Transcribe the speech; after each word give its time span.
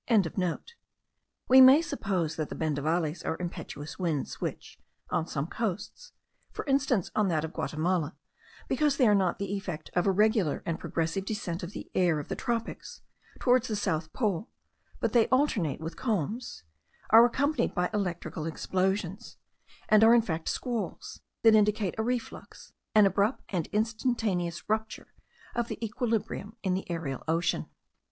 We 1.47 1.61
may 1.61 1.79
suppose 1.79 2.35
that 2.35 2.49
the 2.49 2.55
bendavales 2.55 3.21
are 3.23 3.37
impetuous 3.39 3.99
winds 3.99 4.41
which, 4.41 4.79
on 5.11 5.27
some 5.27 5.45
coasts, 5.45 6.11
for 6.51 6.65
instance 6.65 7.11
on 7.15 7.27
that 7.27 7.45
of 7.45 7.53
Guatimala, 7.53 8.15
(because 8.67 8.97
they 8.97 9.07
are 9.07 9.13
not 9.13 9.37
the 9.37 9.53
effect 9.55 9.91
of 9.93 10.07
a 10.07 10.11
regular 10.11 10.63
and 10.65 10.79
progressive 10.79 11.23
descent 11.23 11.61
of 11.61 11.73
the 11.73 11.91
air 11.93 12.17
of 12.19 12.29
the 12.29 12.35
tropics 12.35 13.03
towards 13.39 13.67
the 13.67 13.75
south 13.75 14.11
pole, 14.11 14.49
but 14.99 15.13
they 15.13 15.27
alternate 15.27 15.79
with 15.81 15.97
calms), 15.97 16.63
are 17.11 17.23
accompanied 17.23 17.75
by 17.75 17.91
electrical 17.93 18.47
explosions, 18.47 19.37
and 19.87 20.03
are 20.03 20.15
in 20.15 20.23
fact 20.23 20.49
squalls, 20.49 21.21
that 21.43 21.53
indicate 21.53 21.93
a 21.99 22.03
reflux, 22.03 22.73
an 22.95 23.05
abrupt 23.05 23.43
and 23.49 23.67
instantaneous 23.67 24.67
rupture, 24.67 25.13
of 25.53 25.71
equilibrium 25.73 26.55
in 26.63 26.73
the 26.73 26.89
aerial 26.89 27.23
ocean. 27.27 27.67